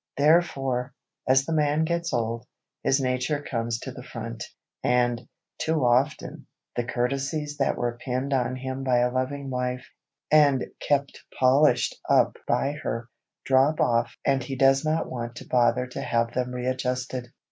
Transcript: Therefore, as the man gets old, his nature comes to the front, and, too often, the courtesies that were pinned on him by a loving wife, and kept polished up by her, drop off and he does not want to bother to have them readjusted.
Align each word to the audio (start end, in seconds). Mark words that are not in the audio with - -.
Therefore, 0.17 0.95
as 1.29 1.45
the 1.45 1.53
man 1.53 1.85
gets 1.85 2.11
old, 2.11 2.47
his 2.81 2.99
nature 2.99 3.39
comes 3.39 3.77
to 3.81 3.91
the 3.91 4.01
front, 4.01 4.43
and, 4.83 5.21
too 5.59 5.85
often, 5.85 6.47
the 6.75 6.83
courtesies 6.83 7.57
that 7.57 7.77
were 7.77 7.99
pinned 8.03 8.33
on 8.33 8.55
him 8.55 8.83
by 8.83 8.97
a 9.01 9.11
loving 9.11 9.51
wife, 9.51 9.85
and 10.31 10.65
kept 10.79 11.21
polished 11.39 11.95
up 12.09 12.37
by 12.47 12.71
her, 12.81 13.09
drop 13.45 13.79
off 13.79 14.17
and 14.25 14.41
he 14.43 14.55
does 14.55 14.83
not 14.83 15.07
want 15.07 15.35
to 15.35 15.47
bother 15.47 15.85
to 15.85 16.01
have 16.01 16.33
them 16.33 16.49
readjusted. 16.51 17.27